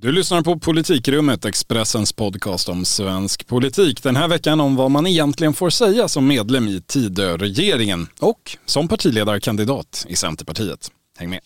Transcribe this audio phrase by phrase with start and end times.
[0.00, 4.02] Du lyssnar på Politikrummet, Expressens podcast om svensk politik.
[4.02, 8.88] Den här veckan om vad man egentligen får säga som medlem i Tidöregeringen och som
[8.88, 10.90] partiledarkandidat i Centerpartiet.
[11.18, 11.40] Häng med!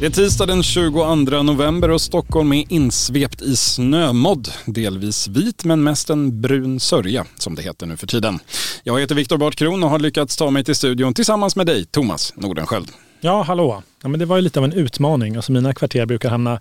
[0.00, 4.48] Det är tisdag den 22 november och Stockholm är insvept i snömodd.
[4.66, 8.38] Delvis vit men mest en brun sörja som det heter nu för tiden.
[8.82, 12.32] Jag heter Viktor Bartkron och har lyckats ta mig till studion tillsammans med dig, Thomas
[12.36, 12.90] Nordenskjöld.
[13.20, 13.82] Ja, hallå.
[14.02, 15.36] Ja, men det var ju lite av en utmaning.
[15.36, 16.60] Alltså mina kvarter brukar hamna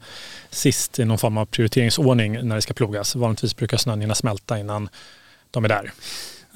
[0.49, 3.15] sist i någon form av prioriteringsordning när det ska plogas.
[3.15, 4.89] Vanligtvis brukar snön hinna smälta innan
[5.51, 5.93] de är där.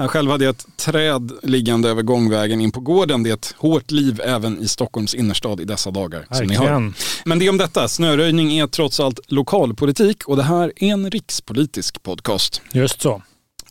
[0.01, 3.23] Jag själv hade ett träd liggande över gångvägen in på gården.
[3.23, 6.25] Det är ett hårt liv även i Stockholms innerstad i dessa dagar.
[6.31, 6.93] Som ni hör.
[7.25, 7.87] Men det om detta.
[7.87, 12.61] Snöröjning är trots allt lokalpolitik och det här är en rikspolitisk podcast.
[12.71, 13.21] Just så.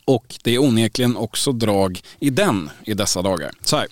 [0.09, 3.51] Och det är onekligen också drag i den i dessa dagar.
[3.63, 3.87] Så här,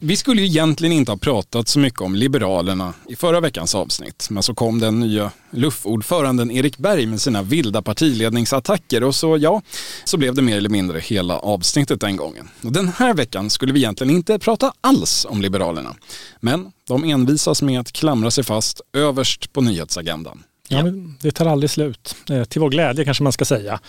[0.00, 4.26] vi skulle ju egentligen inte ha pratat så mycket om Liberalerna i förra veckans avsnitt.
[4.30, 9.62] Men så kom den nya luffordföranden Erik Berg med sina vilda partiledningsattacker och så ja,
[10.04, 12.48] så blev det mer eller mindre hela avsnittet den gången.
[12.62, 15.96] Och den här veckan skulle vi egentligen inte prata alls om Liberalerna.
[16.40, 20.42] Men de envisas med att klamra sig fast överst på nyhetsagendan.
[20.68, 20.84] Ja,
[21.20, 22.16] det tar aldrig slut.
[22.30, 23.80] Eh, till vår glädje kanske man ska säga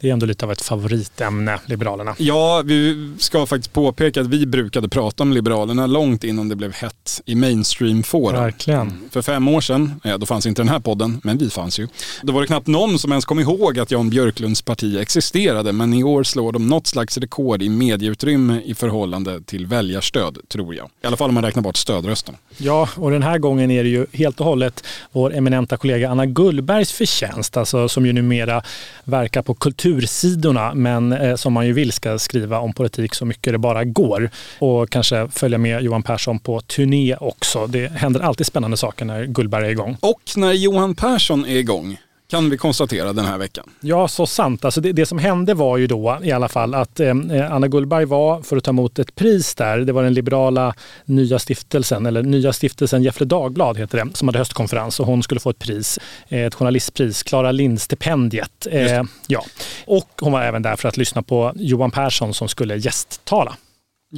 [0.00, 2.14] det är ändå lite av ett favoritämne, Liberalerna.
[2.18, 6.72] Ja, vi ska faktiskt påpeka att vi brukade prata om Liberalerna långt innan det blev
[6.72, 8.42] hett i mainstream-fåran.
[8.42, 8.80] Verkligen.
[8.80, 9.08] Mm.
[9.10, 11.88] För fem år sedan, då fanns inte den här podden, men vi fanns ju.
[12.22, 15.94] Då var det knappt någon som ens kom ihåg att Jan Björklunds parti existerade, men
[15.94, 20.86] i år slår de något slags rekord i medieutrymme i förhållande till väljarstöd, tror jag.
[21.02, 22.38] I alla fall om man räknar bort stödrösterna.
[22.56, 26.26] Ja, och den här gången är det ju helt och hållet vår eminenta kollega Anna
[26.26, 28.62] Gullbergs förtjänst, alltså som ju numera
[29.04, 33.24] verkar på kultur kultursidorna men eh, som man ju vill ska skriva om politik så
[33.24, 34.30] mycket det bara går.
[34.58, 37.66] Och kanske följa med Johan Persson på turné också.
[37.66, 39.96] Det händer alltid spännande saker när Gullberg är igång.
[40.00, 41.98] Och när Johan Persson är igång
[42.28, 43.70] kan vi konstatera den här veckan.
[43.80, 44.64] Ja, så sant.
[44.64, 47.14] Alltså det, det som hände var ju då i alla fall att eh,
[47.50, 49.78] Anna Gullberg var för att ta emot ett pris där.
[49.78, 54.38] Det var den liberala Nya stiftelsen, eller Nya stiftelsen Gefle Dagblad heter det, som hade
[54.38, 55.98] höstkonferens och hon skulle få ett pris,
[56.28, 58.66] eh, ett journalistpris, Klara Lind-stipendiet.
[58.70, 59.44] Eh, ja.
[59.86, 63.56] Och hon var även där för att lyssna på Johan Persson som skulle gästtala.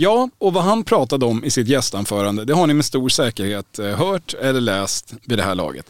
[0.00, 3.78] Ja, och vad han pratade om i sitt gästanförande, det har ni med stor säkerhet
[3.78, 5.86] eh, hört eller läst vid det här laget.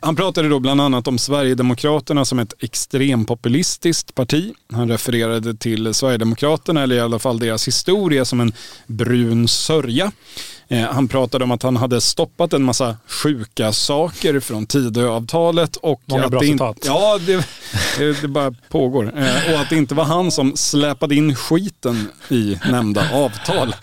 [0.00, 4.54] Han pratade då bland annat om Sverigedemokraterna som ett extrempopulistiskt parti.
[4.72, 8.52] Han refererade till Sverigedemokraterna, eller i alla fall deras historia, som en
[8.86, 10.12] brun sörja.
[10.70, 15.76] Eh, han pratade om att han hade stoppat en massa sjuka saker från Tidöavtalet.
[15.76, 16.76] Och Många att bra det citat.
[16.84, 19.18] Ja, det, det bara pågår.
[19.18, 23.74] Eh, och att det inte var han som släpade in skiten i nämnda avtal.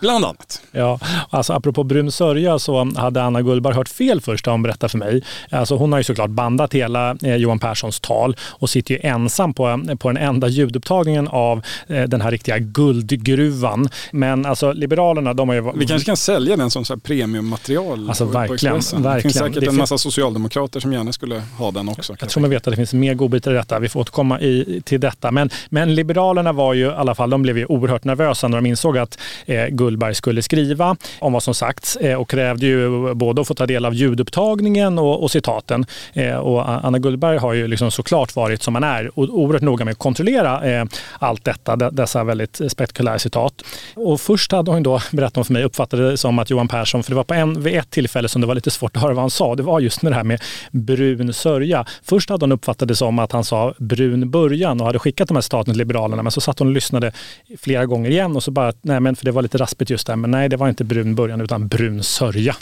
[0.00, 0.62] Bland annat.
[0.72, 0.98] Ja,
[1.30, 4.98] alltså apropå brun sörja så hade Anna Gullberg hört fel först när hon berättade för
[4.98, 5.22] mig.
[5.50, 9.54] Alltså hon har ju såklart bandat hela eh, Johan Perssons tal och sitter ju ensam
[9.54, 13.88] på, på den enda ljudupptagningen av eh, den här riktiga guldgruvan.
[14.12, 15.72] Men alltså Liberalerna, de har ju...
[15.74, 19.02] Vi kanske kan sälja den som så premiummaterial alltså, på, verkligen, verkligen.
[19.02, 22.16] Det finns säkert det en massa socialdemokrater som gärna skulle ha den också.
[22.20, 23.78] Jag tror man vet att det finns mer godbitar i detta.
[23.78, 25.30] Vi får återkomma i, till detta.
[25.30, 28.66] Men, men Liberalerna var ju i alla fall, de blev ju oerhört nervösa när de
[28.66, 33.40] insåg att eh, Kullberg skulle skriva om vad som sagts eh, och krävde ju både
[33.40, 35.86] att få ta del av ljudupptagningen och, och citaten.
[36.12, 39.92] Eh, och Anna Gullberg har ju liksom såklart varit som man är oerhört noga med
[39.92, 40.84] att kontrollera eh,
[41.18, 43.62] allt detta, dessa väldigt spektakulära citat.
[43.96, 47.10] Och först hade hon då berättat för mig, uppfattade det som att Johan Persson, för
[47.10, 49.22] det var på en, vid ett tillfälle som det var lite svårt att höra vad
[49.22, 50.40] han sa, det var just med det här med
[50.70, 51.84] brun sörja.
[52.02, 55.34] Först hade hon uppfattat det som att han sa brun början och hade skickat de
[55.36, 57.12] här citaten till Liberalerna, men så satt hon och lyssnade
[57.58, 60.16] flera gånger igen och så bara, nej men för det var lite raspigt just där,
[60.16, 62.56] men nej det var inte brun början utan brun sörja.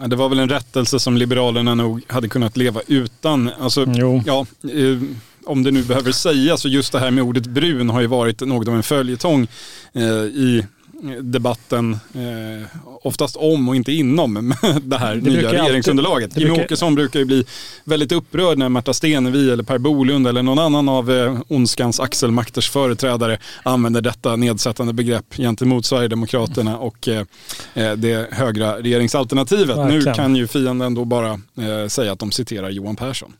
[0.00, 3.50] Ja, det var väl en rättelse som Liberalerna nog hade kunnat leva utan.
[3.60, 4.22] Alltså, jo.
[4.26, 4.98] Ja, eh,
[5.46, 8.40] om det nu behöver sägas, så just det här med ordet brun har ju varit
[8.40, 9.46] något av en följetong
[9.94, 10.64] eh, i
[11.20, 12.66] debatten eh,
[13.02, 16.36] oftast om och inte inom det här det nya regeringsunderlaget.
[16.36, 16.64] Jimmie brukar...
[16.64, 17.44] Åkesson brukar ju bli
[17.84, 22.70] väldigt upprörd när Märta Stenevi eller Per Bolund eller någon annan av eh, ondskans axelmakters
[22.70, 27.24] företrädare använder detta nedsättande begrepp gentemot Sverigedemokraterna och eh,
[27.74, 29.76] eh det högra regeringsalternativet.
[29.76, 30.04] Verkligen.
[30.04, 33.32] Nu kan ju fienden då bara eh, säga att de citerar Johan Persson.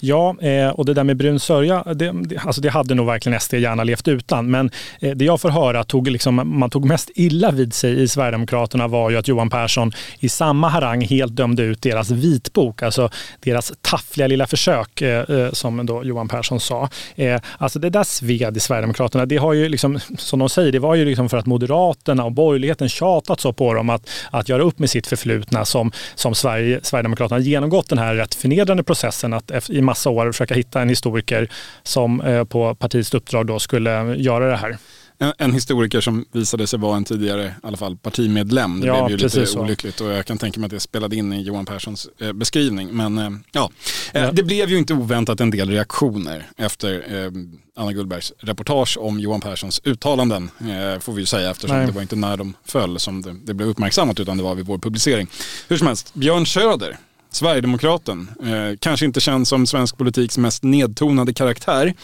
[0.00, 2.14] Ja, eh, och det där med brun sörja, det,
[2.44, 4.50] alltså det hade nog verkligen SD gärna levt utan.
[4.50, 4.70] Men
[5.00, 8.88] eh, det jag får höra tog liksom, man tog mest illa vid sig i Sverigedemokraterna
[8.88, 13.10] var ju att Johan Persson i samma harang helt dömde ut deras vitbok, alltså
[13.40, 16.88] deras taffliga lilla försök, eh, som då Johan Persson sa.
[17.58, 20.94] Alltså det där sved i Sverigedemokraterna, det har ju liksom, som de säger, det var
[20.94, 24.78] ju liksom för att Moderaterna och borgerligheten tjatat så på dem att, att göra upp
[24.78, 29.80] med sitt förflutna som, som Sverige, Sverigedemokraterna genomgått den här rätt förnedrande processen att i
[29.80, 31.50] massa år försöka hitta en historiker
[31.82, 34.78] som eh, på partiets uppdrag då skulle göra det här.
[35.20, 38.80] En, en, historiker som visade sig vara en tidigare i alla fall partimedlem.
[38.80, 39.60] Det ja, blev ju lite så.
[39.60, 42.88] olyckligt och jag kan tänka mig att det spelade in i Johan Perssons eh, beskrivning.
[42.88, 43.70] Men eh, ja.
[44.12, 44.32] Eh, ja.
[44.32, 47.30] det blev ju inte oväntat en del reaktioner efter eh,
[47.76, 50.50] Anna Gullbergs reportage om Johan Perssons uttalanden.
[50.60, 51.86] Eh, får vi ju säga eftersom Nej.
[51.86, 54.66] det var inte när de föll som det, det blev uppmärksammat utan det var vid
[54.66, 55.28] vår publicering.
[55.68, 56.98] Hur som helst, Björn Söder
[57.30, 58.28] Sverigedemokraten.
[58.42, 61.94] Eh, kanske inte känd som svensk politiks mest nedtonade karaktär.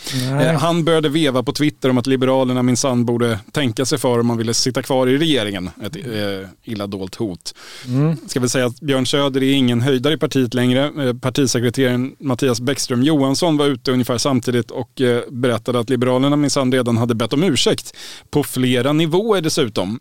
[0.40, 4.26] Eh, han började veva på Twitter om att Liberalerna minsann borde tänka sig för om
[4.26, 5.70] man ville sitta kvar i regeringen.
[5.82, 7.54] Ett eh, illa dolt hot.
[7.86, 8.16] Mm.
[8.26, 11.08] Ska väl säga att Björn Söder är ingen höjdare i partiet längre.
[11.08, 16.72] Eh, partisekreteraren Mattias Bäckström Johansson var ute ungefär samtidigt och eh, berättade att Liberalerna minsann
[16.72, 17.96] redan hade bett om ursäkt.
[18.30, 20.00] På flera nivåer dessutom.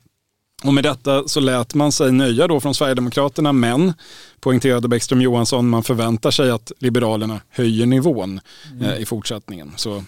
[0.63, 3.93] Och med detta så lät man sig nöja då från Sverigedemokraterna, men
[4.39, 8.39] poängterade Bäckström Johansson, man förväntar sig att Liberalerna höjer nivån
[8.71, 8.83] mm.
[8.83, 9.73] eh, i fortsättningen.
[9.75, 10.03] Så eh,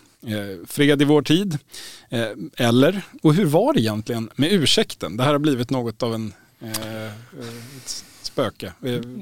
[0.67, 1.57] fred i vår tid.
[2.09, 5.17] Eh, eller, och hur var det egentligen med ursäkten?
[5.17, 7.11] Det här har blivit något av en eh,
[8.35, 8.71] spöke?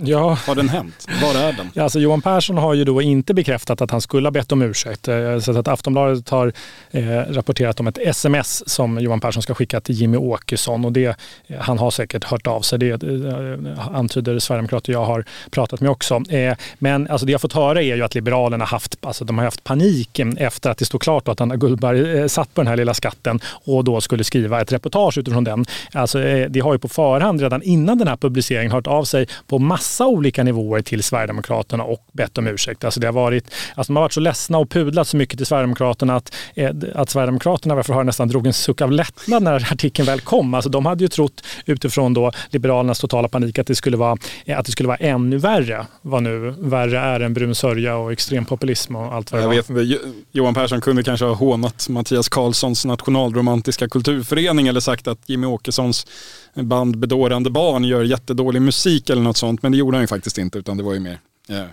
[0.01, 0.38] Ja.
[0.48, 1.07] Har den hänt?
[1.21, 1.69] Var är den?
[1.74, 4.62] Ja, alltså Johan Persson har ju då inte bekräftat att han skulle ha bett om
[4.62, 5.07] ursäkt.
[5.07, 6.54] Eh, så att Aftonbladet har
[6.92, 10.86] eh, rapporterat om ett sms som Johan Persson ska skicka till Jimmy Åkesson.
[10.86, 11.15] Och det, eh,
[11.60, 12.80] han har säkert hört av sig.
[12.80, 16.21] Det eh, antyder Sverigedemokrater jag har pratat med också.
[16.30, 19.45] Eh, men alltså det jag fått höra är ju att Liberalerna haft, alltså de har
[19.45, 22.77] haft panik efter att det stod klart att Anna Gullberg eh, satt på den här
[22.77, 25.65] lilla skatten och då skulle skriva ett reportage utifrån den.
[25.92, 26.18] Alltså,
[26.50, 30.08] det har ju på förhand redan innan den här publiceringen hört av sig på massa
[30.08, 32.84] olika nivåer till Sverigedemokraterna och bett om ursäkt.
[32.84, 33.46] Alltså det har varit,
[33.76, 37.10] alltså de har varit så ledsna och pudlat så mycket till Sverigedemokraterna att, eh, att
[37.10, 40.54] Sverigedemokraterna varför har nästan drog en suck av lättnad när artikeln väl kom.
[40.54, 44.60] Alltså de hade ju trott utifrån då Liberalernas totala panik att det skulle vara, eh,
[44.60, 45.86] att det skulle vara ännu värre.
[46.02, 49.56] Vad nu värre är än brun sörja och extrempopulism och allt vad det Jag var.
[49.56, 55.20] vet inte, Johan Persson kunde kanske ha hånat Mattias Karlssons nationalromantiska kulturförening eller sagt att
[55.26, 56.08] Jimmy Åkessons
[56.56, 59.64] band Bedårande barn gör jättedålig musik eller något sånt.
[59.64, 61.20] Men det gjorde han ju faktiskt inte utan det var ju mer
[61.50, 61.66] eh,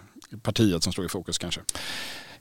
[0.42, 1.60] partiet som stod i fokus kanske.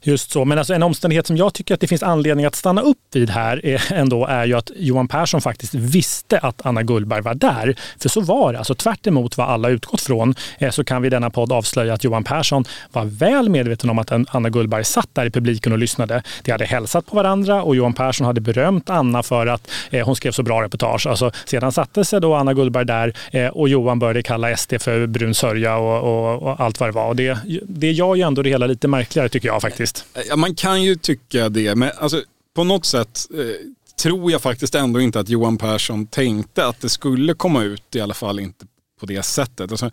[0.02, 2.82] Just så, men alltså en omständighet som jag tycker att det finns anledning att stanna
[2.82, 7.22] upp vid här är ändå är ju att Johan Persson faktiskt visste att Anna Gullberg
[7.22, 7.76] var där.
[7.98, 9.06] För så var det, alltså tvärt
[9.36, 12.64] vad alla utgått från eh, så kan vi i denna podd avslöja att Johan Persson
[12.92, 16.22] var väl medveten om att Anna Gullberg satt där i publiken och lyssnade.
[16.42, 20.16] De hade hälsat på varandra och Johan Persson hade berömt Anna för att eh, hon
[20.16, 21.06] skrev så bra reportage.
[21.06, 25.06] Alltså, sedan satte sig då Anna Gullberg där eh, och Johan började kalla SD för
[25.06, 27.06] brun sörja och, och, och, allt vad det var.
[27.06, 30.28] Och det, det gör ju ändå det hela lite märkligare tycker jag faktiskt faktiskt.
[30.28, 32.22] Ja, man kan ju tycka det, men alltså,
[32.54, 33.66] på något sätt eh,
[34.02, 38.00] tror jag faktiskt ändå inte att Johan Persson tänkte att det skulle komma ut, i
[38.00, 38.66] alla fall inte
[39.00, 39.70] på det sättet.
[39.70, 39.90] Alltså, eh,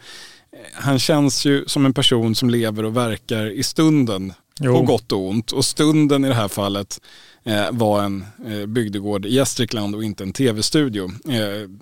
[0.74, 4.74] han känns ju som en person som lever och verkar i stunden, jo.
[4.74, 5.52] på gott och ont.
[5.52, 7.00] Och stunden i det här fallet
[7.72, 11.12] var en eh, bygdegård i Gästrikland och inte en tv-studio.
[11.30, 11.38] Eh,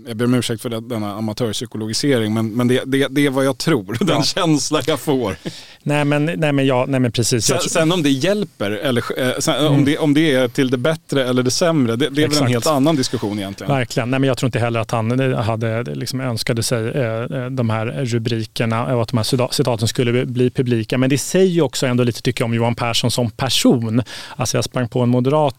[0.08, 3.58] jag ber om ursäkt för denna amatörpsykologisering men, men det, det, det är vad jag
[3.58, 4.06] tror, ja.
[4.06, 5.36] den känsla jag får.
[5.84, 7.46] Nej men, nej, men, ja, nej, men precis.
[7.46, 9.74] Sen, sen om det hjälper, eller eh, sen, mm.
[9.74, 12.42] om, det, om det är till det bättre eller det sämre, det, det är Exakt.
[12.42, 13.74] väl en helt annan diskussion egentligen.
[13.74, 17.46] Verkligen, nej, men jag tror inte heller att han eh, hade, liksom önskade sig eh,
[17.52, 20.98] de här rubrikerna och att de här citaten skulle bli publika.
[20.98, 24.02] Men det säger ju också ändå lite tycker jag om Johan Persson som person.
[24.36, 25.55] Alltså jag sprang på en moderat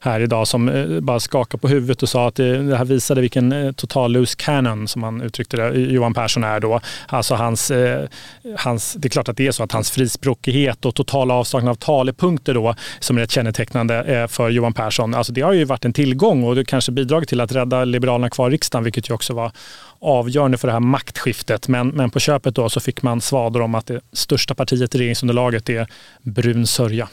[0.00, 3.52] här idag som eh, bara skakade på huvudet och sa att det, här visade vilken
[3.52, 6.80] eh, total loose cannon som han uttryckte det, Johan Persson är då.
[7.06, 8.08] Alltså hans, eh,
[8.56, 11.74] hans, det är klart att det är så att hans frispråkighet och totala avsaknad av
[11.74, 15.14] talepunkter då som är ett kännetecknande för Johan Persson.
[15.14, 18.30] Alltså det har ju varit en tillgång och det kanske bidragit till att rädda Liberalerna
[18.30, 19.52] kvar i riksdagen vilket ju också var
[20.00, 21.68] avgörande för det här maktskiftet.
[21.68, 24.98] Men, men på köpet då så fick man svader om att det största partiet i
[24.98, 25.86] regeringsunderlaget är
[26.22, 27.08] brun sörja.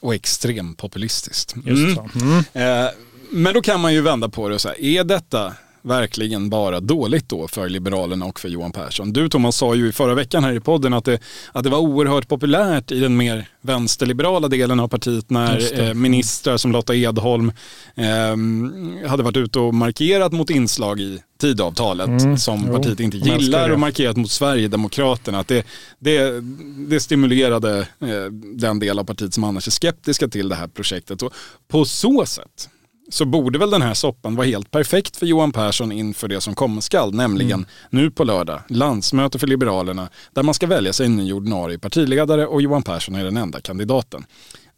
[0.00, 1.54] Och extremt populistiskt.
[1.54, 1.98] Mm.
[2.20, 2.44] Mm.
[2.52, 2.90] Eh,
[3.30, 5.52] men då kan man ju vända på det och säga, är detta
[5.88, 9.12] verkligen bara dåligt då för Liberalerna och för Johan Persson.
[9.12, 11.20] Du Thomas sa ju i förra veckan här i podden att det,
[11.52, 16.56] att det var oerhört populärt i den mer vänsterliberala delen av partiet när eh, ministrar
[16.56, 17.52] som Lotta Edholm
[17.94, 23.16] eh, hade varit ute och markerat mot inslag i Tidavtalet mm, som jo, partiet inte
[23.16, 25.38] gillar och markerat mot Sverigedemokraterna.
[25.38, 25.66] Att det,
[25.98, 26.40] det,
[26.88, 31.22] det stimulerade eh, den del av partiet som annars är skeptiska till det här projektet.
[31.22, 31.32] Och
[31.68, 32.68] på så sätt
[33.10, 36.54] så borde väl den här soppan vara helt perfekt för Johan Persson inför det som
[36.54, 37.66] komma skall, nämligen mm.
[37.90, 42.46] nu på lördag, landsmöte för Liberalerna, där man ska välja sig en ny ordinarie partiledare
[42.46, 44.26] och Johan Persson är den enda kandidaten.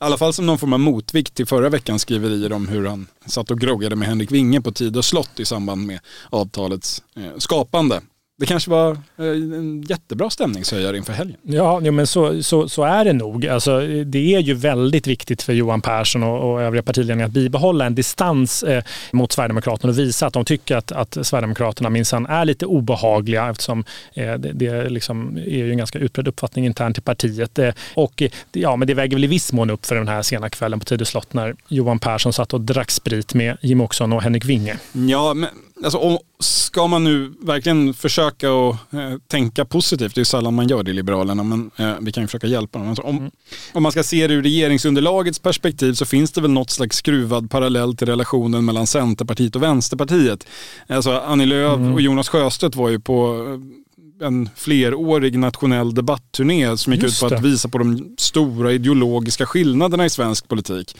[0.00, 3.06] I alla fall som någon form av motvikt till förra veckans skriverier om hur han
[3.26, 7.38] satt och groggade med Henrik Winge på Tid och slott i samband med avtalets eh,
[7.38, 8.00] skapande.
[8.40, 11.36] Det kanske var eh, en jättebra stämningshöjare inför helgen.
[11.42, 13.46] Ja, men så, så, så är det nog.
[13.46, 17.86] Alltså, det är ju väldigt viktigt för Johan Persson och, och övriga partiledningar att bibehålla
[17.86, 18.82] en distans eh,
[19.12, 23.84] mot Sverigedemokraterna och visa att de tycker att, att Sverigedemokraterna minsann är lite obehagliga eftersom
[24.14, 27.58] eh, det, det liksom är ju en ganska utbredd uppfattning internt i partiet.
[27.58, 30.50] Eh, och ja, men det väger väl i viss mån upp för den här sena
[30.50, 34.22] kvällen på Tidö slott när Johan Persson satt och drack sprit med Jim Åkesson och
[34.22, 34.78] Henrik Winge.
[34.92, 35.48] Ja, men
[35.84, 40.68] alltså, om, ska man nu verkligen försöka att eh, tänka positivt, det är sällan man
[40.68, 42.88] gör det i Liberalerna, men eh, vi kan ju försöka hjälpa dem.
[42.88, 43.30] Alltså, om, mm.
[43.72, 47.50] om man ska se det ur regeringsunderlagets perspektiv så finns det väl något slags skruvad
[47.50, 50.46] parallell till relationen mellan Centerpartiet och Vänsterpartiet.
[50.86, 51.94] Alltså Annie Lööf mm.
[51.94, 57.28] och Jonas Sjöstedt var ju på eh, en flerårig nationell debattturné som gick Just ut
[57.28, 60.96] på att visa på de stora ideologiska skillnaderna i svensk politik.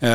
[0.00, 0.10] Eh,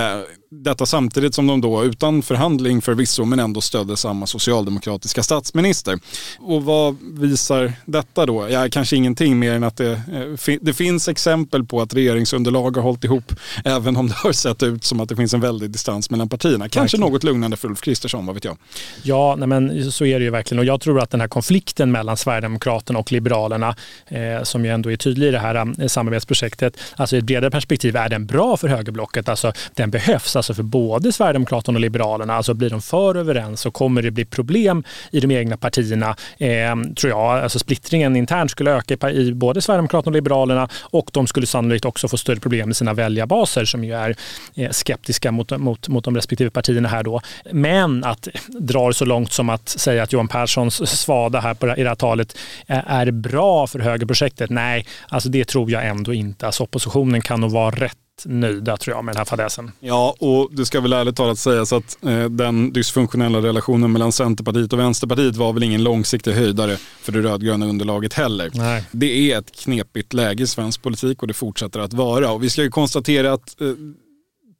[0.49, 5.99] detta samtidigt som de då utan förhandling förvisso men ändå stödde samma socialdemokratiska statsminister.
[6.39, 8.49] Och vad visar detta då?
[8.49, 12.83] Ja, kanske ingenting mer än att det, eh, det finns exempel på att regeringsunderlag har
[12.83, 13.33] hållit ihop
[13.65, 16.69] även om det har sett ut som att det finns en väldig distans mellan partierna.
[16.69, 18.57] Kanske något lugnande för Ulf Kristersson, vad vet jag?
[19.03, 21.91] Ja, nej men så är det ju verkligen och jag tror att den här konflikten
[21.91, 23.75] mellan Sverigedemokraterna och Liberalerna
[24.07, 27.51] eh, som ju ändå är tydlig i det här eh, samarbetsprojektet, alltså i ett bredare
[27.51, 29.29] perspektiv är den bra för högerblocket.
[29.29, 32.35] Alltså den behövs alltså för både Sverigedemokraterna och Liberalerna.
[32.35, 36.15] Alltså blir de för överens så kommer det bli problem i de egna partierna.
[36.37, 37.43] Eh, tror jag.
[37.43, 42.07] Alltså splittringen internt skulle öka i både Sverigedemokraterna och Liberalerna och de skulle sannolikt också
[42.07, 44.15] få större problem med sina väljarbaser som ju är
[44.55, 47.21] eh, skeptiska mot, mot, mot de respektive partierna här då.
[47.51, 51.67] Men att dra det så långt som att säga att Johan Perssons svada här på,
[51.67, 54.49] i det här talet är bra för högerprojektet.
[54.49, 56.45] Nej, alltså det tror jag ändå inte.
[56.45, 59.71] Alltså oppositionen kan nog vara rätt nöjda tror jag med den här fadäsen.
[59.79, 64.73] Ja, och det ska väl ärligt talat sägas att eh, den dysfunktionella relationen mellan Centerpartiet
[64.73, 68.51] och Vänsterpartiet var väl ingen långsiktig höjdare för det rödgröna underlaget heller.
[68.53, 68.83] Nej.
[68.91, 72.31] Det är ett knepigt läge i svensk politik och det fortsätter att vara.
[72.31, 73.67] Och vi ska ju konstatera att eh,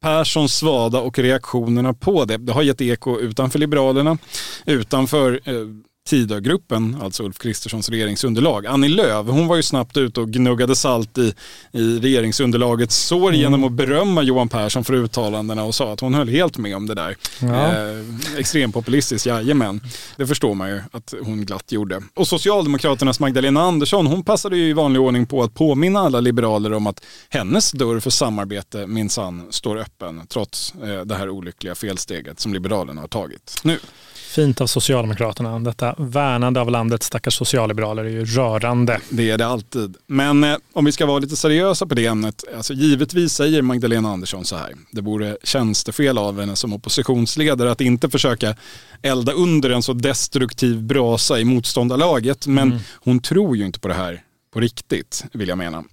[0.02, 4.18] Perssons svada och reaktionerna på det, det har gett eko utanför Liberalerna,
[4.66, 5.54] utanför eh,
[6.08, 8.66] Tidögruppen, alltså Ulf Kristerssons regeringsunderlag.
[8.66, 11.34] Annie Lööf, hon var ju snabbt ute och gnuggade salt i,
[11.72, 13.42] i regeringsunderlagets sår mm.
[13.42, 16.86] genom att berömma Johan Persson för uttalandena och sa att hon höll helt med om
[16.86, 17.16] det där.
[17.40, 17.68] Ja.
[17.68, 19.82] Eh, extrempopulistiskt, jajamän.
[20.16, 22.04] Det förstår man ju att hon glatt gjorde.
[22.16, 26.74] Och Socialdemokraternas Magdalena Andersson, hon passade ju i vanlig ordning på att påminna alla liberaler
[26.74, 32.40] om att hennes dörr för samarbete minsann står öppen trots eh, det här olyckliga felsteget
[32.40, 33.80] som Liberalerna har tagit nu.
[34.14, 35.60] Fint av Socialdemokraterna.
[35.60, 39.00] Detta värnande av landets stackars socialliberaler är ju rörande.
[39.10, 39.98] Det är det alltid.
[40.08, 42.44] Men eh, om vi ska vara lite seriösa på det ämnet.
[42.58, 44.74] Alltså, givetvis säger Magdalena Andersson så här.
[44.92, 48.56] Det vore tjänstefel av henne som oppositionsledare att inte försöka
[49.02, 52.48] elda under en så destruktiv brasa i motståndarlaget.
[52.48, 52.80] Men mm.
[52.94, 54.22] hon tror ju inte på det här
[54.54, 55.84] på riktigt, vill jag mena.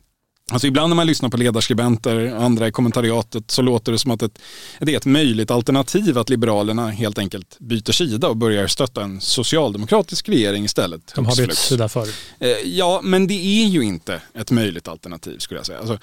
[0.50, 4.22] Alltså ibland när man lyssnar på ledarskribenter, andra i kommentariatet, så låter det som att
[4.22, 4.38] ett,
[4.80, 9.20] det är ett möjligt alternativ att Liberalerna helt enkelt byter sida och börjar stötta en
[9.20, 11.12] socialdemokratisk regering istället.
[11.14, 12.08] De har bytt sida förr.
[12.38, 15.78] Eh, ja, men det är ju inte ett möjligt alternativ skulle jag säga.
[15.78, 15.98] Alltså,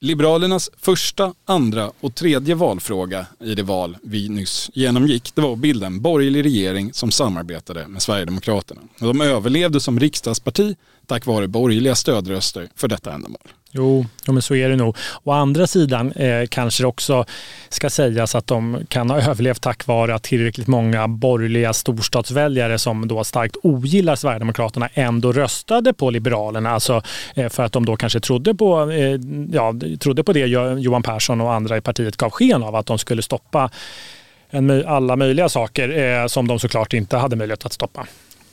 [0.00, 5.58] Liberalernas första, andra och tredje valfråga i det val vi nyss genomgick, det var att
[5.58, 8.80] bilda en borgerlig regering som samarbetade med Sverigedemokraterna.
[8.98, 10.76] de överlevde som riksdagsparti
[11.06, 13.48] tack vare borgerliga stödröster för detta ändamål.
[13.76, 14.96] Jo, men så är det nog.
[15.24, 17.24] Å andra sidan eh, kanske det också
[17.68, 23.08] ska sägas att de kan ha överlevt tack vare att tillräckligt många borgerliga storstadsväljare som
[23.08, 26.70] då starkt ogillar Sverigedemokraterna ändå röstade på Liberalerna.
[26.70, 27.02] Alltså
[27.34, 29.20] eh, för att de då kanske trodde på, eh,
[29.52, 32.98] ja, trodde på det Johan Persson och andra i partiet gav sken av, att de
[32.98, 33.70] skulle stoppa
[34.50, 38.06] en, alla möjliga saker eh, som de såklart inte hade möjlighet att stoppa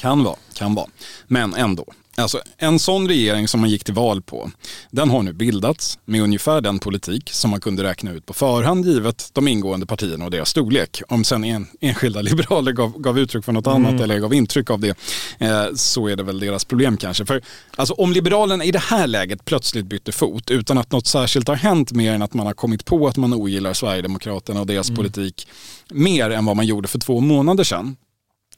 [0.04, 0.88] kan vara, kan vara.
[1.28, 1.86] Men ändå.
[2.18, 4.52] Alltså, en sån regering som man gick till val på,
[4.92, 8.86] den har nu bildats med ungefär den politik som man kunde räkna ut på förhand
[8.86, 11.02] givet de ingående partierna och deras storlek.
[11.08, 13.86] Om sen en, enskilda liberaler gav, gav uttryck för något mm.
[13.86, 14.98] annat eller gav intryck av det
[15.38, 17.26] eh, så är det väl deras problem kanske.
[17.26, 17.42] För
[17.76, 21.56] alltså, om Liberalerna i det här läget plötsligt bytte fot utan att något särskilt har
[21.56, 24.98] hänt mer än att man har kommit på att man ogillar Sverigedemokraterna och deras mm.
[24.98, 25.48] politik
[25.90, 27.96] mer än vad man gjorde för två månader sedan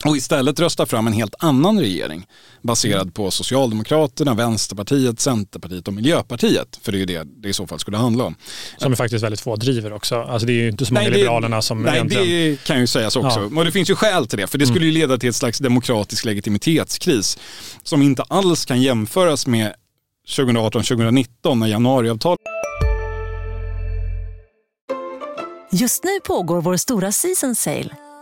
[0.05, 2.27] och istället rösta fram en helt annan regering
[2.61, 6.79] baserad på Socialdemokraterna, Vänsterpartiet, Centerpartiet och Miljöpartiet.
[6.81, 8.35] För det är ju det det i så fall skulle handla om.
[8.77, 10.15] Som är faktiskt väldigt få driver också.
[10.15, 12.27] Alltså det är ju inte så många nej, det, Liberalerna som Nej, egentligen...
[12.27, 13.39] det kan ju sägas också.
[13.39, 13.59] Ja.
[13.59, 14.47] Och det finns ju skäl till det.
[14.47, 15.01] För det skulle ju mm.
[15.01, 17.37] leda till ett slags demokratisk legitimitetskris
[17.83, 19.73] som inte alls kan jämföras med
[20.27, 22.39] 2018-2019 när januariavtalet
[25.71, 27.89] Just nu pågår vår stora season sale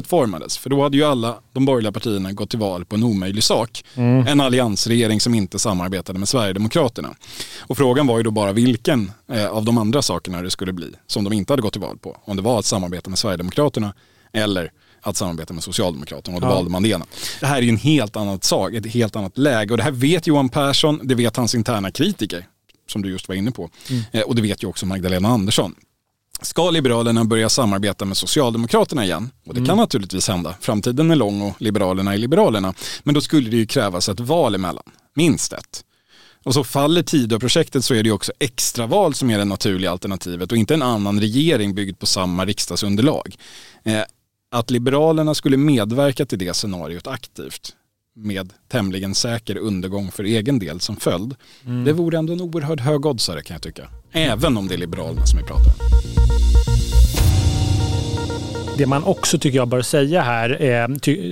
[0.00, 0.58] formades.
[0.58, 3.84] För då hade ju alla de borgerliga partierna gått till val på en omöjlig sak.
[3.94, 4.26] Mm.
[4.26, 7.14] En alliansregering som inte samarbetade med Sverigedemokraterna.
[7.60, 10.92] Och frågan var ju då bara vilken eh, av de andra sakerna det skulle bli
[11.06, 12.16] som de inte hade gått till val på.
[12.24, 13.94] Om det var att samarbeta med Sverigedemokraterna
[14.32, 16.54] eller att samarbeta med Socialdemokraterna och då ja.
[16.54, 17.06] valde man det ena.
[17.40, 19.90] Det här är ju en helt annat sak, ett helt annat läge och det här
[19.90, 22.46] vet Johan Persson, det vet hans interna kritiker
[22.88, 23.70] som du just var inne på.
[23.90, 24.02] Mm.
[24.12, 25.74] Eh, och det vet ju också Magdalena Andersson.
[26.42, 29.30] Ska Liberalerna börja samarbeta med Socialdemokraterna igen?
[29.46, 29.68] Och det mm.
[29.68, 30.54] kan naturligtvis hända.
[30.60, 32.74] Framtiden är lång och Liberalerna är Liberalerna.
[33.02, 34.84] Men då skulle det ju krävas ett val emellan.
[35.14, 35.84] Minst ett.
[36.44, 40.52] Och så faller Tidöprojektet så är det ju också extraval som är det naturliga alternativet
[40.52, 43.36] och inte en annan regering byggd på samma riksdagsunderlag.
[43.84, 44.02] Eh,
[44.50, 47.74] att Liberalerna skulle medverka till det scenariot aktivt
[48.16, 51.34] med tämligen säker undergång för egen del som följd.
[51.66, 51.84] Mm.
[51.84, 53.88] Det vore ändå en oerhörd högoddsare kan jag tycka.
[54.12, 55.91] Även om det är Liberalerna som vi pratar om.
[58.78, 60.88] Det man också tycker jag bör säga här eh,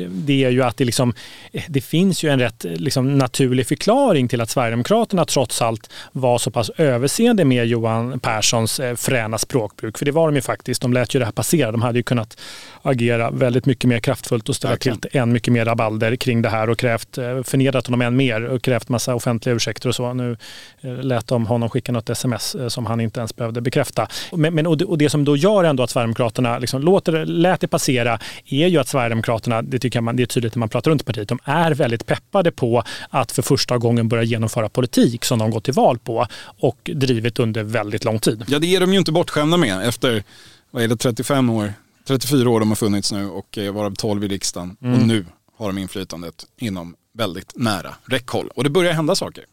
[0.08, 1.14] det är ju att det, liksom,
[1.52, 6.38] eh, det finns ju en rätt liksom, naturlig förklaring till att Sverigedemokraterna trots allt var
[6.38, 9.98] så pass överseende med Johan Perssons eh, fräna språkbruk.
[9.98, 10.82] För det var de ju faktiskt.
[10.82, 11.72] De lät ju det här passera.
[11.72, 12.40] De hade ju kunnat
[12.82, 16.70] agera väldigt mycket mer kraftfullt och ställa till än mycket mer rabalder kring det här
[16.70, 20.14] och krävt, förnedrat honom än mer och krävt massa offentliga ursäkter och så.
[20.14, 20.36] Nu
[20.80, 24.08] lät de honom skicka något sms som han inte ens behövde bekräfta.
[24.32, 27.60] Men, men och, det, och, det, som då gör ändå att Sverigedemokraterna liksom låter lät
[27.60, 30.90] det passera är ju att Sverigedemokraterna, det tycker man, det är tydligt när man pratar
[30.90, 35.38] runt partiet, de är väldigt peppade på att för första gången börja genomföra politik som
[35.38, 38.44] de gått till val på och drivit under väldigt lång tid.
[38.48, 40.22] Ja, det är de ju inte bortskämda med efter,
[40.70, 41.72] vad är det, 35 år,
[42.06, 45.00] 34 år de har funnits nu och varav 12 i riksdagen mm.
[45.00, 45.24] och nu
[45.56, 48.50] har de inflytandet inom väldigt nära räckhåll.
[48.54, 49.44] Och det börjar hända saker.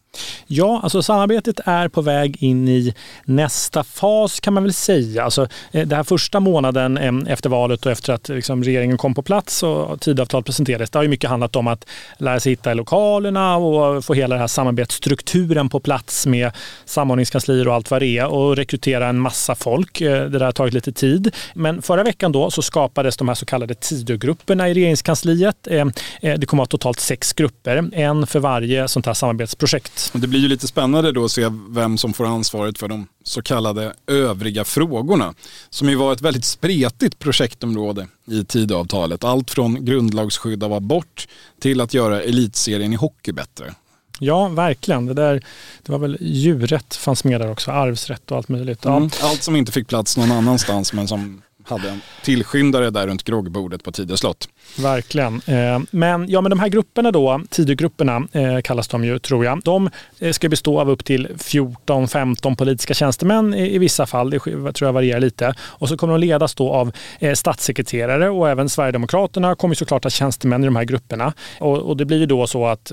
[0.50, 2.94] Ja, alltså samarbetet är på väg in i
[3.26, 5.24] nästa fas kan man väl säga.
[5.24, 9.22] Alltså, eh, den här första månaden efter valet och efter att liksom, regeringen kom på
[9.22, 11.86] plats och tidavtalet presenterades, det har ju mycket handlat om att
[12.18, 16.52] lära sig hitta i lokalerna och få hela den här samarbetsstrukturen på plats med
[16.86, 20.02] samordningskanslier och allt vad det är och rekrytera en massa folk.
[20.02, 21.36] Eh, det där har tagit lite tid.
[21.54, 25.68] Men förra veckan då så skapades de här så kallade Tidögrupperna i regeringskansliet.
[25.68, 25.86] Eh,
[26.22, 30.12] det kommer att vara totalt sex grupper, en för varje sånt här samarbetsprojekt.
[30.38, 33.42] Det blir ju lite spännande då att se vem som får ansvaret för de så
[33.42, 35.34] kallade övriga frågorna.
[35.70, 39.24] Som ju var ett väldigt spretigt projektområde i Tidöavtalet.
[39.24, 41.28] Allt från grundlagsskydd av abort
[41.60, 43.74] till att göra elitserien i hockey bättre.
[44.20, 45.06] Ja, verkligen.
[45.06, 45.44] Det, där,
[45.84, 48.86] det var väl djurrätt fanns med där också, arvsrätt och allt möjligt.
[48.86, 49.10] Mm.
[49.22, 53.84] Allt som inte fick plats någon annanstans men som hade en tillskyndare där runt groggbordet
[53.84, 54.50] på Tidö slott.
[54.76, 55.42] Verkligen.
[55.46, 59.62] Eh, men, ja, men de här grupperna då, Tidögrupperna eh, kallas de ju tror jag.
[59.64, 64.30] De eh, ska bestå av upp till 14-15 politiska tjänstemän i vissa fall.
[64.30, 65.54] Det tror jag varierar lite.
[65.60, 66.92] Och så kommer de ledas då av
[67.34, 71.34] statssekreterare och även Sverigedemokraterna kommer såklart ha tjänstemän i de här grupperna.
[71.60, 72.92] Och, och det blir ju då så att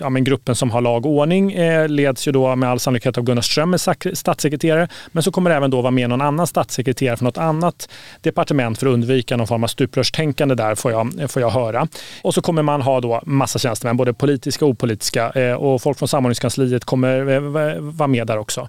[0.00, 1.56] ja, men gruppen som har lag och ordning
[1.88, 4.88] leds ju då med all sannolikhet av Gunnar Strömmer statssekreterare.
[5.12, 7.88] Men så kommer det även då vara med någon annan statssekreterare från något annat
[8.20, 11.88] departement för att undvika någon form av stuprörstänkande där får jag, Eh, får jag höra.
[12.22, 15.98] Och så kommer man ha då massa tjänstemän, både politiska och opolitiska eh, och folk
[15.98, 17.40] från samordningskansliet kommer eh,
[17.80, 18.68] vara med där också.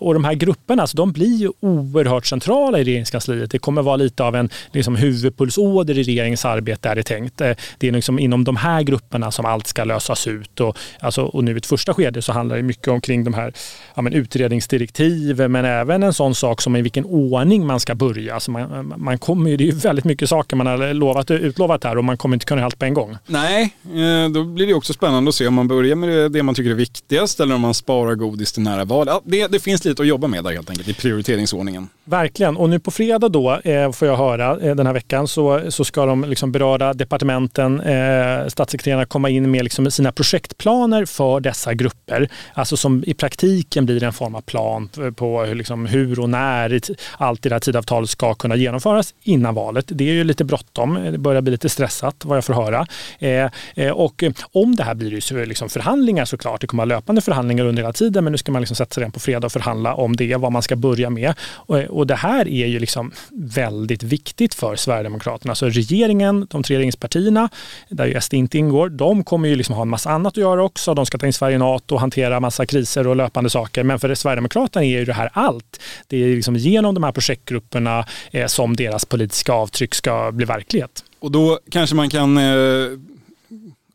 [0.00, 3.50] Och de här grupperna, alltså, de blir ju oerhört centrala i regeringskansliet.
[3.50, 7.38] Det kommer vara lite av en liksom, huvudpulsåder i regeringens arbete är det tänkt.
[7.78, 10.60] Det är liksom inom de här grupperna som allt ska lösas ut.
[10.60, 13.52] Och, alltså, och nu i ett första skede så handlar det mycket omkring de här
[13.94, 18.34] ja, men utredningsdirektiv men även en sån sak som i vilken ordning man ska börja.
[18.34, 21.98] Alltså man, man kommer, det är ju väldigt mycket saker man har lovat, utlovat här
[21.98, 23.16] och man kommer inte kunna allt på en gång.
[23.26, 26.54] Nej, eh, då blir det också spännande att se om man börjar med det man
[26.54, 29.06] tycker är viktigast eller om man sparar godis till nära val.
[29.06, 31.88] Ja, det, det finns lite att jobba med där helt enkelt i prioriteringsordningen.
[32.08, 35.60] Verkligen, och nu på fredag då eh, får jag höra eh, den här veckan så,
[35.68, 41.40] så ska de liksom berörda departementen, eh, statssekreterarna komma in med liksom sina projektplaner för
[41.40, 42.28] dessa grupper.
[42.54, 46.80] Alltså som i praktiken blir en form av plan på liksom hur och när
[47.18, 49.84] allt i det här tidavtalet ska kunna genomföras innan valet.
[49.88, 52.86] Det är ju lite bråttom, eh, det börjar bli lite stressat vad jag får höra.
[53.18, 56.60] Eh, eh och eh, om det här blir det ju liksom förhandlingar såklart.
[56.60, 58.94] Det kommer att vara löpande förhandlingar under hela tiden men nu ska man liksom sätta
[58.94, 61.34] sig redan på fredag och förhandla om det, vad man ska börja med.
[61.40, 65.54] Och, och det här är ju liksom väldigt viktigt för Sverigedemokraterna.
[65.54, 67.48] Så regeringen, de tre regeringspartierna,
[67.88, 70.64] där ju SD inte ingår, de kommer ju liksom ha en massa annat att göra
[70.64, 70.94] också.
[70.94, 73.82] De ska ta in Sverige i NATO och hantera massa kriser och löpande saker.
[73.82, 75.80] Men för Sverigedemokraterna är ju det här allt.
[76.06, 81.04] Det är liksom genom de här projektgrupperna eh, som deras politiska avtryck ska bli verklighet.
[81.20, 82.44] Och då kanske man kan eh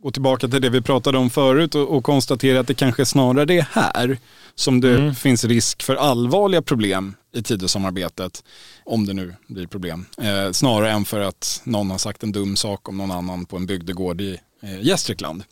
[0.04, 3.54] gå tillbaka till det vi pratade om förut och, och konstatera att det kanske snarare
[3.54, 4.18] är här
[4.56, 5.16] som det mm.
[5.16, 8.44] finns risk för allvarliga problem i Tidösamarbetet,
[8.84, 10.06] om det nu blir problem.
[10.22, 13.58] Eh, snarare än för att någon har sagt en dum sak om någon annan på
[13.58, 14.40] en bygdegård i
[14.82, 15.44] Gästrikland.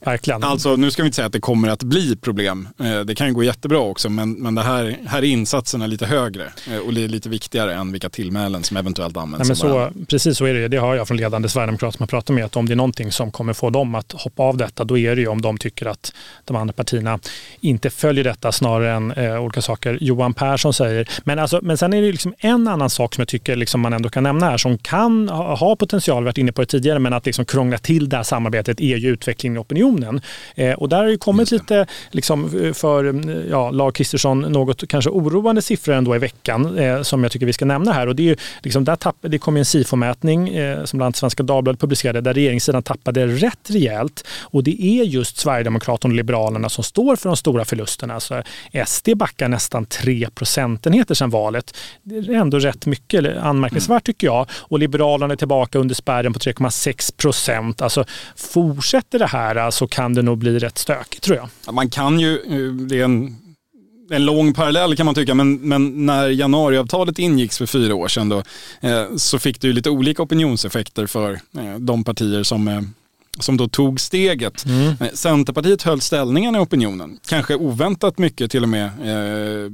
[0.00, 0.44] Verkligen.
[0.44, 2.68] Alltså nu ska vi inte säga att det kommer att bli problem.
[2.80, 6.06] Eh, det kan ju gå jättebra också men, men det här, här är insatserna lite
[6.06, 9.38] högre eh, och lite viktigare än vilka tillmälen som eventuellt används.
[9.38, 10.68] Nej, men så, precis så är det.
[10.68, 13.12] Det har jag från ledande sverigedemokrater som jag pratat med att om det är någonting
[13.12, 15.86] som kommer få dem att hoppa av detta då är det ju om de tycker
[15.86, 16.12] att
[16.44, 17.18] de andra partierna
[17.60, 21.08] inte följer detta snarare än eh, olika saker Johan Persson säger.
[21.24, 23.92] Men, alltså, men sen är det liksom en annan sak som jag tycker liksom man
[23.92, 27.12] ändå kan nämna här som kan ha, ha potential, varit inne på det tidigare, men
[27.12, 30.20] att liksom krångla till det här samarbetet är ju utvecklingen i opinionen.
[30.54, 35.62] Eh, och där har det kommit lite, liksom, för ja, Lag Kristersson, något kanske oroande
[35.62, 38.06] siffror ändå i veckan eh, som jag tycker vi ska nämna här.
[38.06, 41.16] Och det, är ju, liksom, där tapp, det kom en SIFO-mätning eh, som bland annat
[41.16, 44.24] Svenska Dagbladet publicerade där regeringssidan tappade rätt rejält.
[44.42, 48.14] Och det är just Sverigedemokraterna och Liberalerna som står för de stora förlusterna.
[48.14, 48.42] Alltså,
[48.86, 51.76] SD backar nästan 3 procentenheter sedan valet.
[52.02, 54.46] Det är ändå rätt mycket, anmärkningsvärt tycker jag.
[54.50, 57.82] Och Liberalerna är tillbaka under spärren på 3,6 procent.
[57.82, 58.04] Alltså,
[58.36, 61.74] fortsätter det här så kan det nog bli rätt stökigt tror jag.
[61.74, 63.36] Man kan ju, eh, det är en
[64.10, 68.28] en lång parallell kan man tycka, men, men när januariavtalet ingicks för fyra år sedan
[68.28, 68.42] då,
[68.80, 72.80] eh, så fick det ju lite olika opinionseffekter för eh, de partier som, eh,
[73.40, 74.64] som då tog steget.
[74.64, 74.94] Mm.
[75.00, 79.70] Eh, Centerpartiet höll ställningen i opinionen, kanske oväntat mycket till och med eh,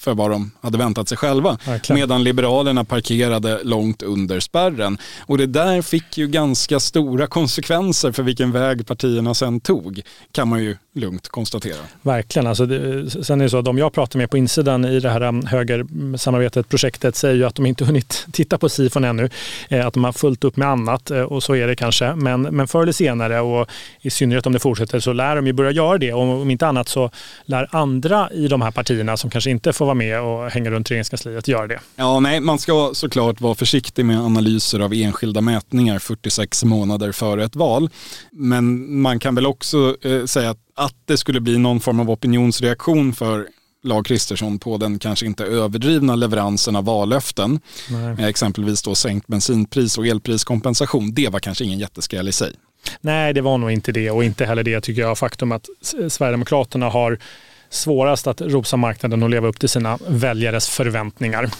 [0.00, 1.58] för vad de hade väntat sig själva.
[1.66, 2.00] Verkligen.
[2.00, 4.98] Medan Liberalerna parkerade långt under spärren.
[5.20, 10.00] Och det där fick ju ganska stora konsekvenser för vilken väg partierna sen tog,
[10.32, 11.76] kan man ju lugnt konstatera.
[12.02, 12.46] Verkligen.
[12.46, 15.10] Alltså det, sen är det så att de jag pratar med på insidan i det
[15.10, 19.30] här um, högersamarbetet, projektet, säger ju att de inte hunnit titta på Sifon ännu.
[19.68, 22.14] Eh, att de har fullt upp med annat eh, och så är det kanske.
[22.14, 23.68] Men, men förr eller senare och
[24.00, 26.12] i synnerhet om det fortsätter så lär de ju börja göra det.
[26.12, 27.10] Och om inte annat så
[27.44, 30.90] lär andra i de här partierna som kanske inte får vara med och hänga runt
[30.90, 31.80] regeringskansliet göra det.
[31.96, 37.44] Ja, nej, man ska såklart vara försiktig med analyser av enskilda mätningar 46 månader före
[37.44, 37.90] ett val.
[38.32, 42.10] Men man kan väl också eh, säga att att det skulle bli någon form av
[42.10, 43.46] opinionsreaktion för
[43.82, 47.60] Lag Kristersson på den kanske inte överdrivna leveransen av vallöften.
[47.90, 48.16] Nej.
[48.18, 51.14] Eh, exempelvis då sänkt bensinpris och elpriskompensation.
[51.14, 52.52] Det var kanske ingen jätteskräll i sig.
[53.00, 55.18] Nej, det var nog inte det och inte heller det tycker jag.
[55.18, 55.66] Faktum att
[56.08, 57.18] Sverigedemokraterna har
[57.70, 61.50] svårast att rosa marknaden och leva upp till sina väljares förväntningar.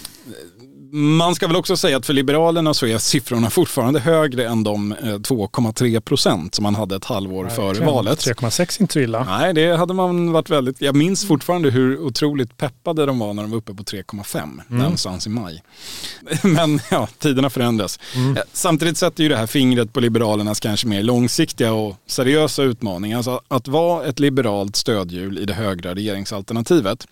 [0.91, 4.93] Man ska väl också säga att för Liberalerna så är siffrorna fortfarande högre än de
[4.93, 7.75] 2,3 eh, procent som man hade ett halvår Verkligen.
[7.75, 8.19] före valet.
[8.19, 9.23] 3,6 inte illa.
[9.23, 13.43] Nej, det hade man varit väldigt, jag minns fortfarande hur otroligt peppade de var när
[13.43, 14.63] de var uppe på 3,5 mm.
[14.69, 15.63] någonstans i maj.
[16.43, 17.99] Men ja, tiderna förändras.
[18.15, 18.37] Mm.
[18.37, 23.13] Eh, samtidigt sätter ju det här fingret på Liberalernas kanske mer långsiktiga och seriösa utmaning.
[23.13, 27.07] Alltså att vara ett liberalt stödhjul i det högra regeringsalternativet.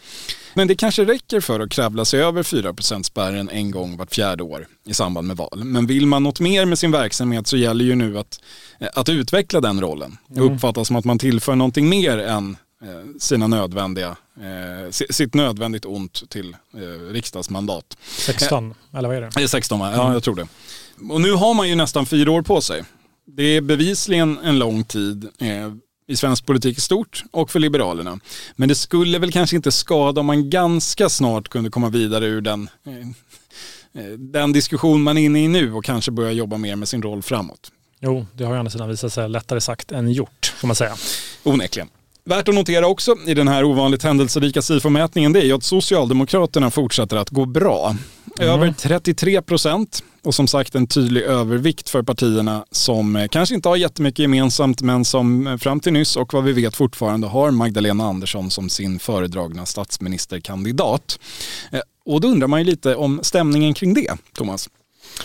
[0.57, 4.67] Men det kanske räcker för att kravla sig över 4%-spärren en gång vart fjärde år
[4.85, 5.63] i samband med val.
[5.63, 8.39] Men vill man något mer med sin verksamhet så gäller ju nu att,
[8.93, 10.53] att utveckla den rollen och mm.
[10.53, 16.29] uppfatta som att man tillför någonting mer än eh, sina nödvändiga, eh, sitt nödvändigt ont
[16.29, 17.97] till eh, riksdagsmandat.
[18.01, 19.31] 16, eller vad är det?
[19.35, 19.91] Det är 16 va?
[19.95, 20.47] Ja, jag tror det.
[21.13, 22.83] Och nu har man ju nästan fyra år på sig.
[23.25, 25.71] Det är bevisligen en lång tid eh,
[26.07, 28.19] i svensk politik i stort och för Liberalerna.
[28.55, 32.41] Men det skulle väl kanske inte skada om man ganska snart kunde komma vidare ur
[32.41, 36.75] den, eh, eh, den diskussion man är inne i nu och kanske börja jobba mer
[36.75, 37.71] med sin roll framåt.
[37.99, 40.95] Jo, det har ju andra sidan visat sig lättare sagt än gjort, får man säga.
[41.43, 41.89] Onekligen.
[42.27, 46.71] Värt att notera också i den här ovanligt händelserika SIFO-mätningen det är ju att Socialdemokraterna
[46.71, 47.95] fortsätter att gå bra.
[48.39, 48.49] Mm.
[48.49, 53.69] Över 33 procent och som sagt en tydlig övervikt för partierna som eh, kanske inte
[53.69, 57.51] har jättemycket gemensamt men som eh, fram till nyss och vad vi vet fortfarande har
[57.51, 61.19] Magdalena Andersson som sin föredragna statsministerkandidat.
[61.71, 64.69] Eh, och då undrar man ju lite om stämningen kring det, Thomas.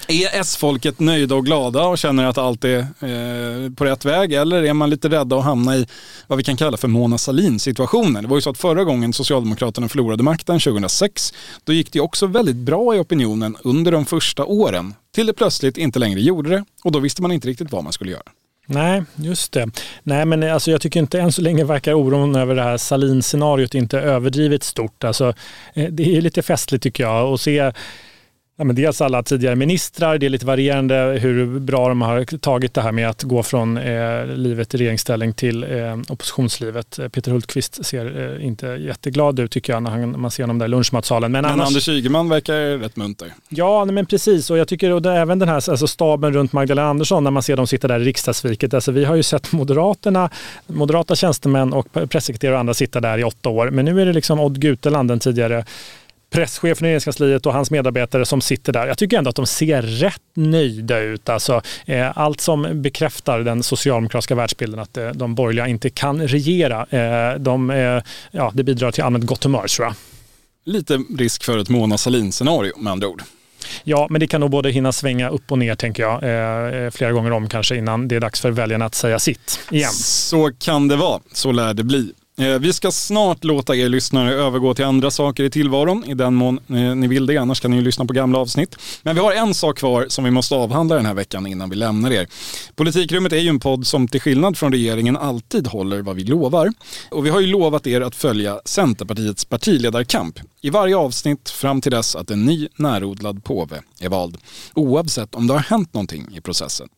[0.09, 4.63] Är S-folket nöjda och glada och känner att allt är eh, på rätt väg eller
[4.63, 5.87] är man lite rädda att hamna i
[6.27, 8.23] vad vi kan kalla för Mona Sahlin-situationen?
[8.23, 12.27] Det var ju så att förra gången Socialdemokraterna förlorade makten 2006, då gick det också
[12.27, 16.65] väldigt bra i opinionen under de första åren, till det plötsligt inte längre gjorde det
[16.85, 18.23] och då visste man inte riktigt vad man skulle göra.
[18.67, 19.71] Nej, just det.
[20.03, 23.75] Nej, men alltså, jag tycker inte än så länge verkar oron över det här Salin-scenariot
[23.75, 25.05] inte överdrivet stort.
[25.05, 25.35] Alltså,
[25.75, 27.73] eh, det är lite festligt tycker jag att se
[28.57, 32.75] Ja, men dels alla tidigare ministrar, det är lite varierande hur bra de har tagit
[32.75, 36.99] det här med att gå från eh, livet i regeringsställning till eh, oppositionslivet.
[37.13, 40.67] Peter Hultqvist ser eh, inte jätteglad ut tycker jag när han, man ser honom där
[40.67, 41.33] i lunchmatsalen.
[41.33, 43.35] Men, men annars, Anders Ygeman verkar rätt munter.
[43.49, 44.51] Ja, men precis.
[44.51, 47.43] Och jag tycker och det, även den här alltså staben runt Magdalena Andersson när man
[47.43, 48.75] ser dem sitta där i riksdagsfiket.
[48.75, 50.31] Alltså, vi har ju sett Moderaterna,
[50.67, 53.71] moderata tjänstemän och pressekreterare och andra sitta där i åtta år.
[53.71, 55.65] Men nu är det liksom Odd Guteland, den tidigare
[56.33, 58.87] presschefen i regeringskansliet och hans medarbetare som sitter där.
[58.87, 61.29] Jag tycker ändå att de ser rätt nöjda ut.
[61.29, 66.87] Alltså, eh, allt som bekräftar den socialdemokratiska världsbilden att eh, de borgerliga inte kan regera.
[66.91, 67.71] Eh, de,
[68.31, 69.95] ja, det bidrar till allmänt gott humör tror jag.
[70.65, 73.23] Lite risk för ett Mona Sahlin-scenario med andra ord.
[73.85, 76.15] Ja, men det kan nog både hinna svänga upp och ner tänker jag.
[76.15, 79.93] Eh, flera gånger om kanske innan det är dags för väljarna att säga sitt igen.
[79.93, 82.13] Så kan det vara, så lär det bli.
[82.39, 86.35] Eh, vi ska snart låta er lyssnare övergå till andra saker i tillvaron, i den
[86.35, 88.77] mån eh, ni vill det, annars kan ni ju lyssna på gamla avsnitt.
[89.03, 91.77] Men vi har en sak kvar som vi måste avhandla den här veckan innan vi
[91.77, 92.27] lämnar er.
[92.75, 96.73] Politikrummet är ju en podd som till skillnad från regeringen alltid håller vad vi lovar.
[97.11, 101.93] Och vi har ju lovat er att följa Centerpartiets partiledarkamp i varje avsnitt fram till
[101.93, 104.39] dess att en ny närodlad påve är vald.
[104.75, 106.89] Oavsett om det har hänt någonting i processen.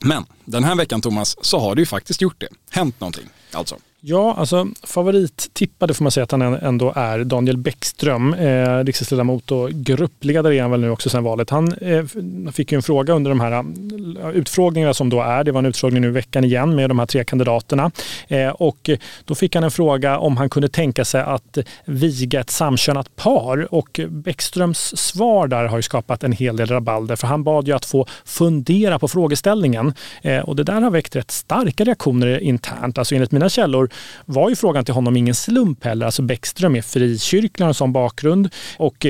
[0.00, 2.48] Men den här veckan Thomas, så har det ju faktiskt gjort det.
[2.70, 3.76] Hänt någonting alltså.
[4.10, 9.70] Ja, alltså favorittippade får man säga att han ändå är Daniel Bäckström, eh, riksdagsledamot och
[9.70, 11.50] gruppledare är han väl nu också sedan valet.
[11.50, 12.04] Han eh,
[12.52, 15.44] fick ju en fråga under de här eh, utfrågningarna som då är.
[15.44, 17.90] Det var en utfrågning nu i veckan igen med de här tre kandidaterna.
[18.28, 18.90] Eh, och
[19.24, 23.74] då fick han en fråga om han kunde tänka sig att viga ett samkönat par
[23.74, 27.74] och Bäckströms svar där har ju skapat en hel del rabalder för han bad ju
[27.74, 32.98] att få fundera på frågeställningen eh, och det där har väckt rätt starka reaktioner internt.
[32.98, 33.90] Alltså enligt mina källor
[34.24, 36.06] var ju frågan till honom ingen slump heller.
[36.06, 39.06] Alltså Bäckström är frikyrklig, har en sån bakgrund och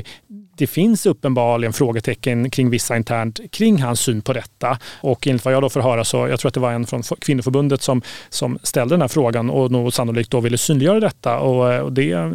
[0.59, 4.79] det finns uppenbarligen frågetecken kring vissa internt kring hans syn på detta.
[5.01, 7.03] Och enligt vad jag då får höra så, jag tror att det var en från
[7.03, 11.85] kvinnoförbundet som, som ställde den här frågan och nog sannolikt då ville synliggöra detta och,
[11.85, 12.29] och det eh,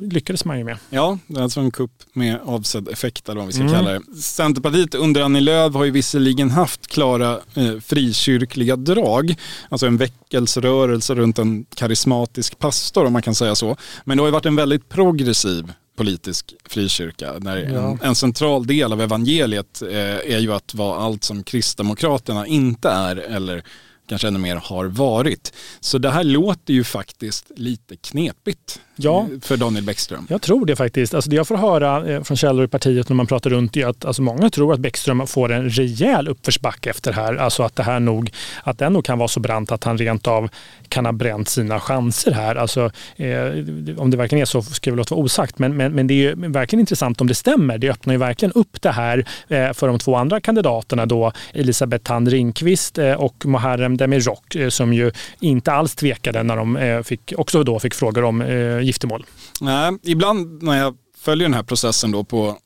[0.00, 0.76] lyckades man ju med.
[0.90, 3.74] Ja, det är alltså en kupp med avsedd effekt eller vad vi ska mm.
[3.74, 4.00] kalla det.
[4.20, 9.34] Centerpartiet under Annie Lööf har ju visserligen haft klara eh, frikyrkliga drag,
[9.68, 13.76] alltså en väckelserörelse runt en karismatisk pastor om man kan säga så.
[14.04, 17.38] Men det har ju varit en väldigt progressiv politisk frikyrka.
[17.38, 17.90] Där ja.
[17.90, 22.88] en, en, central del av evangeliet eh, är ju att vara allt som Kristdemokraterna inte
[22.88, 23.62] är eller
[24.08, 25.52] kanske ännu mer har varit.
[25.80, 29.26] Så det här låter ju faktiskt lite knepigt ja.
[29.42, 30.26] för Daniel Bäckström.
[30.30, 31.14] Jag tror det faktiskt.
[31.14, 33.86] Alltså det jag får höra eh, från källor i partiet när man pratar runt är
[33.86, 37.34] att alltså många tror att Bäckström får en rejäl uppförsbacke efter det här.
[37.34, 38.30] Alltså att det här nog,
[38.64, 40.48] att den nog kan vara så brant att han rent av
[40.88, 42.54] kan ha bränt sina chanser här.
[42.54, 45.58] Alltså, eh, om det verkligen är så ska jag låta vara osagt.
[45.58, 47.78] Men, men, men det är verkligen intressant om det stämmer.
[47.78, 52.04] Det öppnar ju verkligen upp det här eh, för de två andra kandidaterna då Elisabeth
[52.04, 57.64] Thand Ringqvist eh, och Muharrem Demirok som ju inte alls tvekade när de fick, också
[57.64, 58.42] då fick frågor om
[58.88, 59.26] giftermål.
[59.60, 62.58] Nej, ibland när jag följer den här processen då på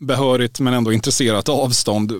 [0.00, 2.12] behörigt men ändå intresserat avstånd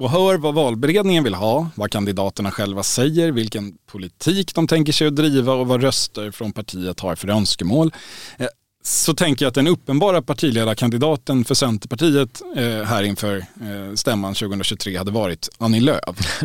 [0.00, 5.06] och hör vad valberedningen vill ha, vad kandidaterna själva säger, vilken politik de tänker sig
[5.06, 7.92] att driva och vad röster från partiet har för önskemål.
[8.36, 8.46] Eh,
[8.84, 14.96] så tänker jag att den uppenbara partiledarkandidaten för Centerpartiet eh, här inför eh, stämman 2023
[14.96, 16.42] hade varit Annie Lööf.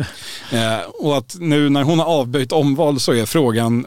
[0.98, 3.86] och att nu när hon har avböjt omval så är frågan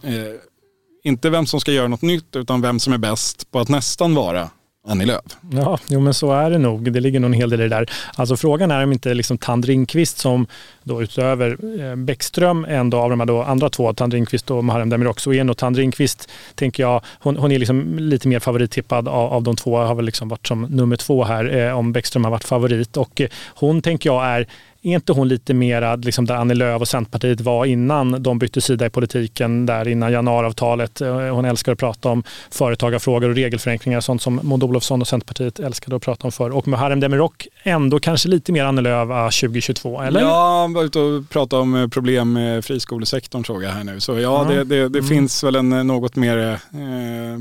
[1.04, 4.16] inte vem som ska göra något nytt utan vem som är bäst på att nästan
[4.16, 4.50] vara
[4.88, 5.38] Annie Lööf.
[5.52, 6.92] Ja, jo, men så är det nog.
[6.92, 7.90] Det ligger nog en hel del i det där.
[8.16, 10.48] Alltså frågan är om inte liksom Tandringqvist som
[10.84, 15.20] då utöver eh, Bäckström ändå av de här då andra två, Tandringqvist och Muharrem Demirok,
[15.20, 19.44] så är nog Tandringqvist, tänker jag, hon, hon är liksom lite mer favorittippad av, av
[19.44, 22.44] de två, har väl liksom varit som nummer två här, eh, om Bäckström har varit
[22.44, 22.98] favorit.
[22.98, 24.48] Och eh, hon tänker jag är
[24.84, 28.62] är inte hon lite mera liksom där Annie Lööf och Centerpartiet var innan de bytte
[28.62, 31.02] sida i politiken, där innan januariavtalet?
[31.02, 35.60] Eh, hon älskar att prata om företagarfrågor och regelförenklingar, sånt som Maud Olofsson och Centerpartiet
[35.60, 36.50] älskade att prata om förr.
[36.50, 40.22] Och Muharrem Demirok ändå kanske lite mer Annie Lööf 2022, eller?
[40.22, 44.00] Ja, han var ute och pratade om eh, problem med friskolesektorn såg jag här nu.
[44.00, 44.56] Så ja, mm.
[44.56, 45.10] det, det, det mm.
[45.10, 47.38] finns väl en eh, något mer eh,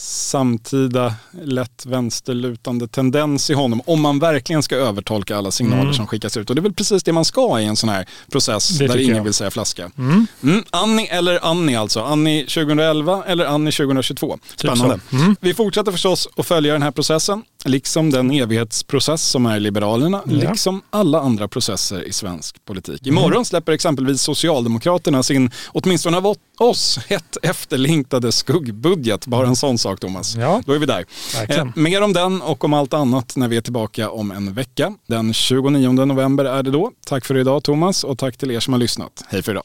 [0.00, 5.94] samtida lätt vänsterlutande tendens i honom om man verkligen ska övertolka alla signaler mm.
[5.94, 6.50] som skickas ut.
[6.50, 8.98] Och det är väl precis det man ska i en sån här process det där
[8.98, 9.24] ingen jag.
[9.24, 9.90] vill säga flaska.
[9.98, 10.26] Mm.
[10.42, 10.64] Mm.
[10.70, 12.00] Annie eller Annie alltså.
[12.00, 14.38] Annie 2011 eller Annie 2022.
[14.56, 15.00] Typ Spännande.
[15.12, 15.36] Mm.
[15.40, 20.32] Vi fortsätter förstås att följa den här processen, liksom den evighetsprocess som är Liberalerna, ja.
[20.32, 23.06] liksom alla andra processer i svensk politik.
[23.06, 23.44] Imorgon mm.
[23.44, 29.26] släpper exempelvis Socialdemokraterna sin, åtminstone av oss, hett efterlängtade skuggbudget.
[29.26, 30.34] Bara en sån sak Thomas.
[30.36, 30.62] Ja.
[30.66, 31.04] Då är vi där.
[31.48, 34.94] Eh, mer om den och om allt annat när vi är tillbaka om en vecka.
[35.06, 36.90] Den 29 november är det då.
[37.06, 39.24] Tack för idag Thomas och tack till er som har lyssnat.
[39.28, 39.64] Hej för idag.